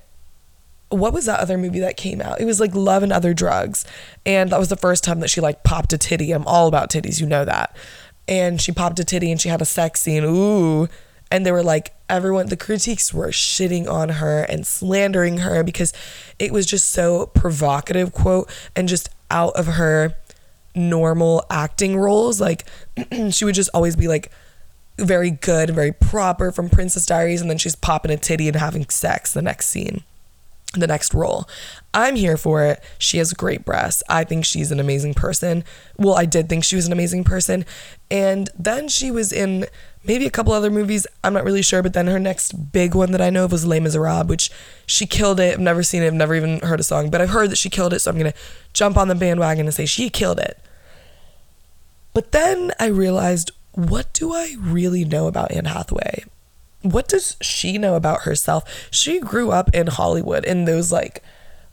[0.93, 2.41] what was that other movie that came out?
[2.41, 3.85] It was like Love and Other Drugs.
[4.25, 6.33] And that was the first time that she like popped a titty.
[6.33, 7.77] I'm all about titties, you know that.
[8.29, 10.25] And she popped a titty and she had a sex scene.
[10.25, 10.89] Ooh
[11.33, 15.93] and they were like everyone the critiques were shitting on her and slandering her because
[16.39, 20.15] it was just so provocative quote and just out of her
[20.77, 22.67] normal acting roles like
[23.31, 24.31] she would just always be like
[24.99, 28.87] very good very proper from princess diaries and then she's popping a titty and having
[28.91, 30.05] sex the next scene
[30.81, 31.49] the next role.
[31.95, 32.83] I'm here for it.
[32.99, 34.03] She has great breasts.
[34.09, 35.65] I think she's an amazing person.
[35.99, 37.65] Well, I did think she was an amazing person.
[38.11, 39.67] And then she was in
[40.05, 41.07] maybe a couple other movies.
[41.23, 41.83] I'm not really sure.
[41.83, 44.51] But then her next big one that I know of was Les Miserables, which
[44.87, 45.55] she killed it.
[45.55, 46.07] I've never seen it.
[46.07, 48.01] I've never even heard a song, but I've heard that she killed it.
[48.01, 48.39] So I'm going to
[48.73, 50.59] jump on the bandwagon and say she killed it.
[52.15, 56.25] But then I realized, what do I really know about Anne Hathaway?
[56.83, 58.65] What does she know about herself?
[58.91, 61.23] She grew up in Hollywood in those like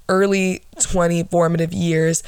[0.08, 2.24] early 20 formative years.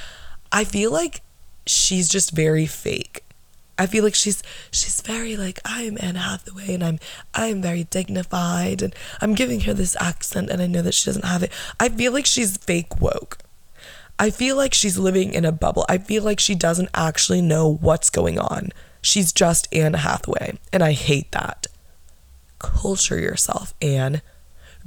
[0.51, 1.21] I feel like
[1.65, 3.23] she's just very fake.
[3.77, 6.99] I feel like she's she's very like I'm Anne Hathaway and I'm
[7.33, 11.25] I'm very dignified and I'm giving her this accent and I know that she doesn't
[11.25, 11.51] have it.
[11.79, 13.39] I feel like she's fake woke.
[14.19, 15.85] I feel like she's living in a bubble.
[15.89, 18.69] I feel like she doesn't actually know what's going on.
[19.01, 21.65] She's just Anne Hathaway and I hate that.
[22.61, 24.21] Culture yourself, Anne.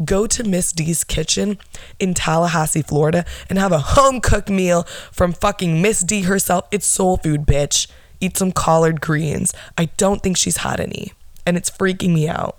[0.02, 1.58] go to Miss D's kitchen
[1.98, 6.66] in Tallahassee, Florida, and have a home cooked meal from fucking Miss D herself.
[6.70, 7.86] It's soul food, bitch.
[8.20, 9.52] Eat some collard greens.
[9.76, 11.12] I don't think she's had any,
[11.44, 12.56] and it's freaking me out.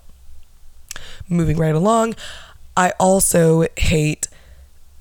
[1.27, 2.15] Moving right along,
[2.77, 4.27] I also hate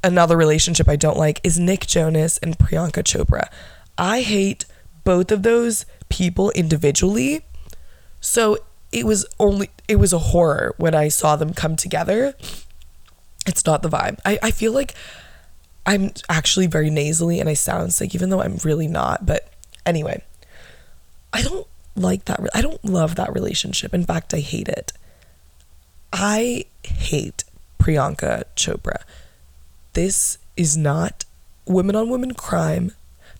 [0.02, 3.48] another relationship I don't like is Nick Jonas and Priyanka Chopra.
[3.96, 4.64] I hate
[5.04, 7.44] both of those people individually.
[8.20, 8.58] So
[8.94, 12.34] it was only it was a horror when I saw them come together.
[13.46, 14.20] It's not the vibe.
[14.24, 14.94] I, I feel like
[15.84, 19.26] I'm actually very nasally and I sound sick, even though I'm really not.
[19.26, 19.52] But
[19.84, 20.22] anyway,
[21.32, 22.40] I don't like that.
[22.54, 23.92] I don't love that relationship.
[23.92, 24.92] In fact, I hate it.
[26.12, 27.44] I hate
[27.78, 29.02] Priyanka Chopra.
[29.92, 31.24] This is not
[31.66, 32.92] women on women crime.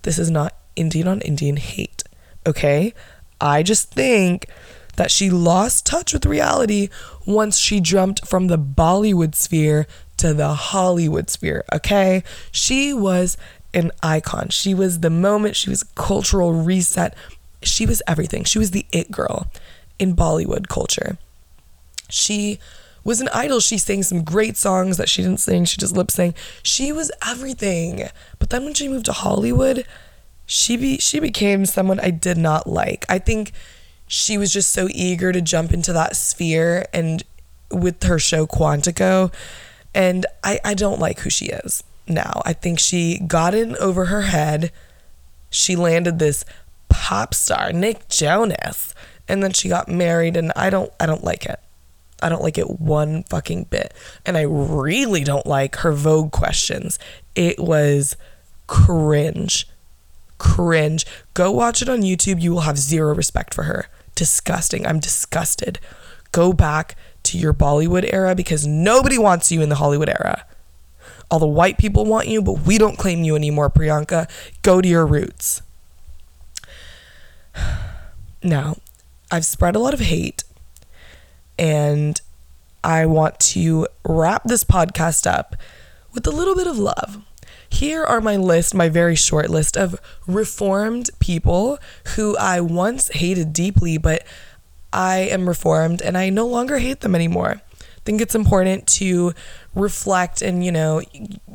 [0.02, 2.02] This is not Indian on Indian hate.
[2.46, 2.92] Okay?
[3.40, 4.48] I just think
[4.96, 6.88] that she lost touch with reality
[7.26, 9.87] once she jumped from the Bollywood sphere
[10.18, 12.22] to the Hollywood sphere, okay?
[12.52, 13.37] She was
[13.72, 14.48] an icon.
[14.50, 17.14] She was the moment, she was cultural reset.
[17.62, 18.44] She was everything.
[18.44, 19.46] She was the it girl
[19.98, 21.18] in Bollywood culture.
[22.11, 22.59] She
[23.02, 23.61] was an idol.
[23.61, 26.35] She sang some great songs that she didn't sing, she just lip sang.
[26.62, 28.09] She was everything.
[28.38, 29.87] But then when she moved to Hollywood,
[30.46, 33.04] she be she became someone I did not like.
[33.09, 33.52] I think
[34.06, 37.22] she was just so eager to jump into that sphere and
[37.70, 39.32] with her show Quantico.
[39.94, 42.42] And I, I don't like who she is now.
[42.44, 44.72] I think she got in over her head.
[45.50, 46.44] She landed this
[46.88, 48.94] pop star, Nick Jonas,
[49.28, 51.60] and then she got married and I don't I don't like it.
[52.22, 53.92] I don't like it one fucking bit.
[54.24, 56.98] And I really don't like her Vogue questions.
[57.34, 58.16] It was
[58.66, 59.68] cringe.
[60.38, 61.06] Cringe.
[61.34, 62.40] Go watch it on YouTube.
[62.40, 64.87] You will have zero respect for her disgusting.
[64.87, 65.79] I'm disgusted.
[66.33, 70.44] Go back to your Bollywood era because nobody wants you in the Hollywood era.
[71.31, 74.29] All the white people want you, but we don't claim you anymore, Priyanka.
[74.62, 75.62] Go to your roots.
[78.46, 78.77] Now,
[79.31, 80.44] I've spread a lot of hate,
[81.59, 82.20] and
[82.85, 85.57] I want to wrap this podcast up
[86.12, 87.24] with a little bit of love.
[87.74, 91.80] Here are my list, my very short list of reformed people
[92.14, 94.24] who I once hated deeply, but
[94.92, 97.60] I am reformed and I no longer hate them anymore.
[97.80, 99.34] I think it's important to
[99.74, 101.02] reflect and, you know,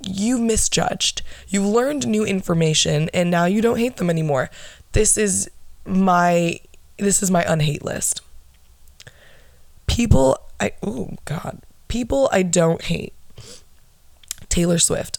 [0.06, 1.22] you misjudged.
[1.48, 4.50] You've learned new information and now you don't hate them anymore.
[4.92, 5.50] This is
[5.86, 6.60] my
[6.98, 8.20] this is my unhate list.
[9.88, 11.62] People I oh god.
[11.88, 13.14] People I don't hate.
[14.50, 15.19] Taylor Swift.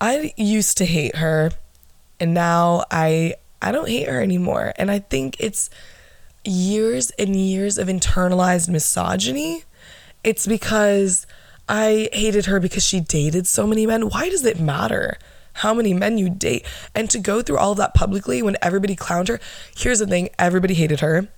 [0.00, 1.50] I used to hate her
[2.20, 4.74] and now I I don't hate her anymore.
[4.76, 5.70] And I think it's
[6.44, 9.64] years and years of internalized misogyny.
[10.22, 11.26] It's because
[11.68, 14.10] I hated her because she dated so many men.
[14.10, 15.16] Why does it matter
[15.54, 16.66] how many men you date?
[16.94, 19.40] And to go through all of that publicly when everybody clowned her,
[19.74, 21.28] here's the thing everybody hated her.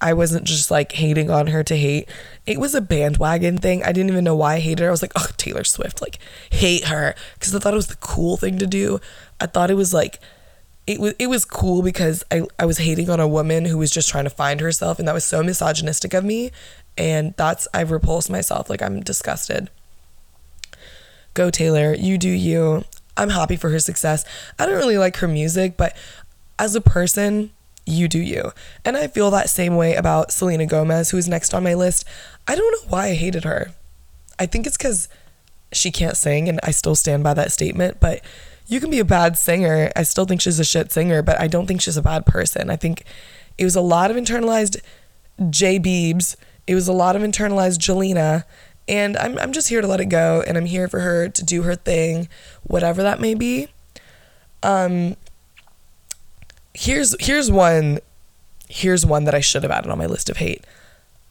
[0.00, 2.08] I wasn't just like hating on her to hate.
[2.46, 3.82] It was a bandwagon thing.
[3.82, 4.88] I didn't even know why I hated her.
[4.88, 6.18] I was like, oh, Taylor Swift, like,
[6.50, 7.14] hate her.
[7.34, 9.00] Because I thought it was the cool thing to do.
[9.40, 10.20] I thought it was like,
[10.86, 13.90] it was it was cool because I, I was hating on a woman who was
[13.90, 16.50] just trying to find herself and that was so misogynistic of me
[16.98, 19.70] and that's I've repulsed myself like I'm disgusted.
[21.32, 22.84] Go Taylor, you do you.
[23.16, 24.24] I'm happy for her success.
[24.58, 25.96] I don't really like her music, but
[26.58, 27.50] as a person,
[27.86, 28.52] you do you.
[28.84, 32.04] And I feel that same way about Selena Gomez, who is next on my list.
[32.48, 33.72] I don't know why I hated her.
[34.38, 35.08] I think it's because
[35.72, 38.00] she can't sing, and I still stand by that statement.
[38.00, 38.22] But
[38.66, 39.90] you can be a bad singer.
[39.94, 42.70] I still think she's a shit singer, but I don't think she's a bad person.
[42.70, 43.04] I think
[43.58, 44.80] it was a lot of internalized
[45.50, 48.44] J Beebs, it was a lot of internalized Jelena.
[48.86, 51.44] And I'm, I'm just here to let it go, and I'm here for her to
[51.44, 52.28] do her thing,
[52.64, 53.68] whatever that may be.
[54.62, 55.16] Um,
[56.74, 58.00] here's here's one
[58.68, 60.64] here's one that I should have added on my list of hate.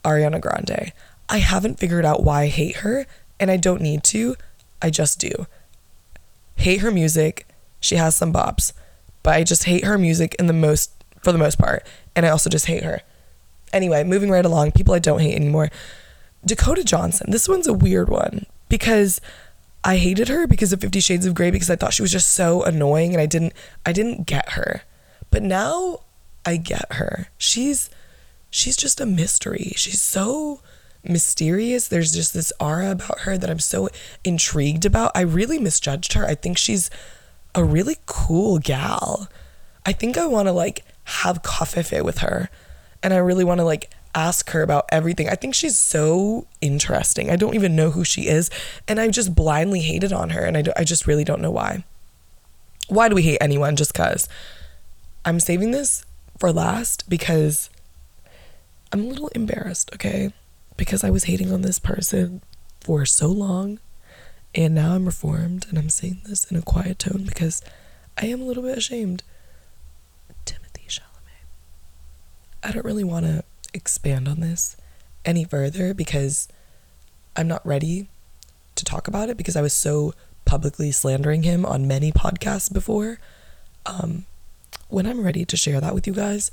[0.04, 0.92] Ariana Grande.
[1.30, 3.06] I haven't figured out why I hate her
[3.40, 4.36] and I don't need to.
[4.82, 5.48] I just do.
[6.56, 7.48] Hate her music.
[7.80, 8.74] She has some bops,
[9.24, 10.92] but I just hate her music in the most
[11.22, 11.86] for the most part
[12.16, 13.02] and I also just hate her.
[13.72, 15.72] Anyway, moving right along, people I don't hate anymore.
[16.46, 17.32] Dakota Johnson.
[17.32, 19.20] This one's a weird one because
[19.84, 22.30] I hated her because of 50 Shades of Grey because I thought she was just
[22.32, 23.54] so annoying and I didn't
[23.86, 24.84] I didn't get her.
[25.34, 26.02] But now
[26.46, 27.28] I get her.
[27.40, 27.90] She's
[28.52, 29.74] she's just a mystery.
[29.76, 30.62] She's so
[31.04, 31.88] mysterious.
[31.88, 33.90] There's just this aura about her that I'm so
[34.24, 35.12] intrigued about.
[35.16, 36.24] I really misjudged her.
[36.24, 36.92] I think she's
[37.56, 39.28] a really cool gal.
[39.88, 42.52] I think I want to like have coffee with her
[43.02, 45.30] and I really want to like ask her about everything.
[45.30, 47.32] I think she's so interesting.
[47.32, 48.52] I don't even know who she is.
[48.88, 50.46] And I just blindly hated on her.
[50.46, 51.84] And I, do, I just really don't know why.
[52.88, 53.76] Why do we hate anyone?
[53.76, 54.30] Just because.
[55.26, 56.06] I'm saving this
[56.38, 57.70] for last because
[58.92, 60.34] I'm a little embarrassed, okay?
[60.76, 62.42] Because I was hating on this person
[62.82, 63.80] for so long.
[64.56, 67.62] And now I'm reformed and I'm saying this in a quiet tone because
[68.18, 69.24] I am a little bit ashamed.
[70.46, 71.48] Timothée Chalamet.
[72.62, 73.44] I don't really want to
[73.74, 74.78] expand on this
[75.26, 76.48] any further because
[77.36, 78.10] I'm not ready
[78.76, 80.14] to talk about it because I was so
[80.46, 83.18] publicly slandering him on many podcasts before.
[83.86, 84.26] Um,
[84.90, 86.52] when I'm ready to share that with you guys,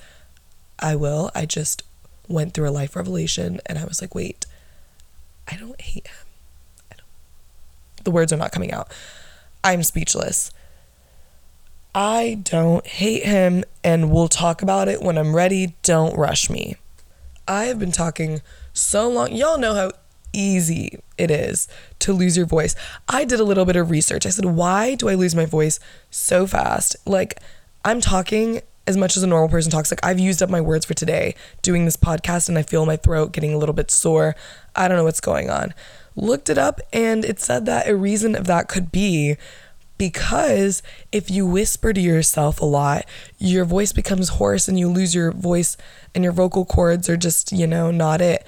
[0.78, 1.30] I will.
[1.34, 1.82] I just
[2.28, 4.46] went through a life revelation and I was like, wait,
[5.48, 6.26] I don't hate him.
[6.92, 8.04] I don't.
[8.04, 8.90] The words are not coming out.
[9.62, 10.52] I'm speechless.
[11.94, 15.74] I don't hate him and we'll talk about it when I'm ready.
[15.82, 16.76] Don't rush me.
[17.48, 19.32] I have been talking so long.
[19.32, 19.90] Y'all know how
[20.32, 21.66] easy it is
[21.98, 22.76] to lose your voice.
[23.08, 24.24] I did a little bit of research.
[24.24, 26.94] I said, why do I lose my voice so fast?
[27.04, 27.40] Like,
[27.84, 29.90] I'm talking as much as a normal person talks.
[29.90, 32.96] Like, I've used up my words for today doing this podcast, and I feel my
[32.96, 34.34] throat getting a little bit sore.
[34.74, 35.74] I don't know what's going on.
[36.16, 39.36] Looked it up, and it said that a reason of that could be
[39.96, 43.04] because if you whisper to yourself a lot,
[43.38, 45.76] your voice becomes hoarse and you lose your voice
[46.14, 48.46] and your vocal cords are just, you know, not it.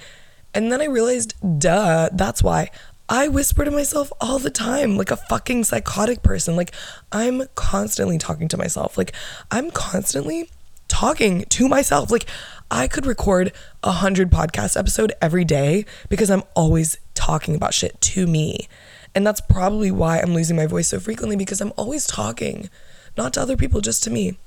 [0.55, 2.71] And then I realized, duh, that's why.
[3.09, 6.55] I whisper to myself all the time, like a fucking psychotic person.
[6.55, 6.73] Like,
[7.11, 8.97] I'm constantly talking to myself.
[8.97, 9.13] Like,
[9.51, 10.49] I'm constantly
[10.87, 12.11] talking to myself.
[12.11, 12.25] Like,
[12.71, 13.51] I could record
[13.83, 18.67] a hundred podcast episode every day because I'm always talking about shit to me.
[19.13, 22.69] And that's probably why I'm losing my voice so frequently because I'm always talking,
[23.17, 24.37] not to other people, just to me.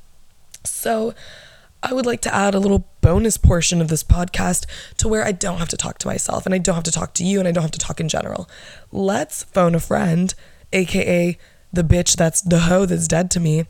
[0.65, 1.15] So,
[1.89, 4.67] I would like to add a little bonus portion of this podcast
[4.97, 7.15] to where I don't have to talk to myself and I don't have to talk
[7.15, 8.51] to you and I don't have to talk in general.
[8.91, 10.35] Let's phone a friend,
[10.73, 11.39] aka
[11.73, 13.67] the bitch that's the hoe that's dead to me,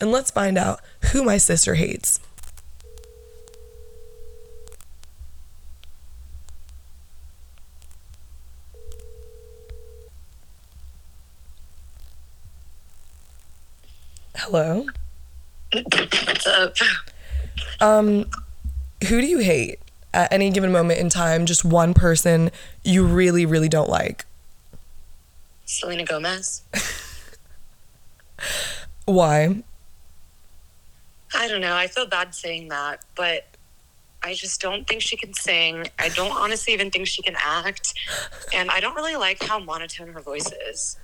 [0.00, 2.20] and let's find out who my sister hates.
[14.36, 14.86] Hello.
[15.72, 16.76] What's up?
[17.80, 18.26] Um,
[19.08, 19.78] who do you hate
[20.12, 21.46] at any given moment in time?
[21.46, 22.50] Just one person
[22.84, 24.26] you really, really don't like.
[25.64, 26.62] Selena Gomez.
[29.04, 29.62] Why?
[31.34, 31.74] I don't know.
[31.74, 33.46] I feel bad saying that, but
[34.22, 35.86] I just don't think she can sing.
[35.98, 37.94] I don't honestly even think she can act.
[38.54, 40.96] And I don't really like how monotone her voice is.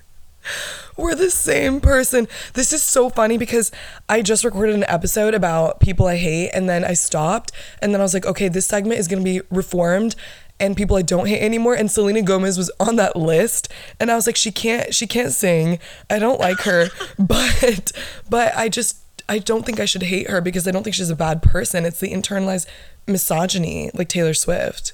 [0.96, 2.28] We're the same person.
[2.54, 3.70] This is so funny because
[4.08, 8.00] I just recorded an episode about people I hate and then I stopped and then
[8.00, 10.14] I was like, okay, this segment is going to be reformed
[10.60, 13.68] and people I don't hate anymore and Selena Gomez was on that list
[13.98, 15.78] and I was like she can't she can't sing.
[16.10, 16.88] I don't like her,
[17.18, 17.92] but
[18.28, 21.10] but I just I don't think I should hate her because I don't think she's
[21.10, 21.84] a bad person.
[21.84, 22.66] It's the internalized
[23.06, 24.92] misogyny like Taylor Swift.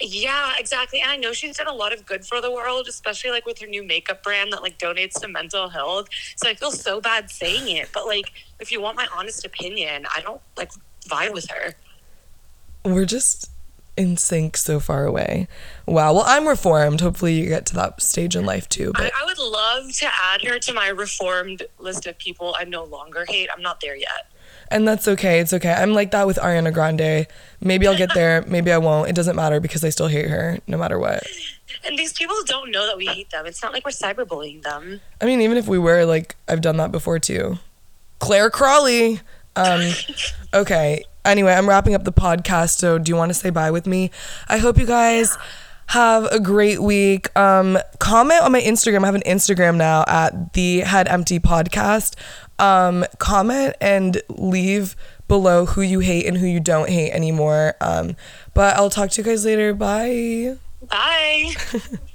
[0.00, 1.00] Yeah, exactly.
[1.00, 3.60] And I know she's done a lot of good for the world, especially like with
[3.60, 6.08] her new makeup brand that like donates to mental health.
[6.36, 10.06] So I feel so bad saying it, but like if you want my honest opinion,
[10.14, 10.72] I don't like
[11.06, 11.74] vibe with her.
[12.84, 13.50] We're just
[13.96, 15.46] in sync so far away.
[15.86, 16.14] Wow.
[16.14, 17.00] Well, I'm reformed.
[17.00, 18.92] Hopefully, you get to that stage in life too.
[18.96, 22.64] I, But I would love to add her to my reformed list of people I
[22.64, 23.48] no longer hate.
[23.54, 24.26] I'm not there yet.
[24.70, 25.40] And that's okay.
[25.40, 25.72] It's okay.
[25.72, 27.26] I'm like that with Ariana Grande.
[27.60, 28.44] Maybe I'll get there.
[28.46, 29.08] Maybe I won't.
[29.08, 31.22] It doesn't matter because I still hate her no matter what.
[31.86, 33.46] And these people don't know that we hate them.
[33.46, 35.00] It's not like we're cyberbullying them.
[35.20, 37.58] I mean, even if we were, like, I've done that before too.
[38.18, 39.20] Clare Crawley.
[39.56, 39.92] Um,
[40.54, 41.04] okay.
[41.24, 42.78] Anyway, I'm wrapping up the podcast.
[42.78, 44.10] So, do you want to say bye with me?
[44.48, 45.36] I hope you guys
[45.86, 47.36] have a great week.
[47.38, 49.02] Um, comment on my Instagram.
[49.02, 52.14] I have an Instagram now at the Head Empty Podcast.
[52.58, 54.96] Um, comment and leave
[55.26, 57.74] below who you hate and who you don't hate anymore.
[57.80, 58.16] Um,
[58.52, 59.74] but I'll talk to you guys later.
[59.74, 60.56] Bye.
[60.88, 61.54] Bye.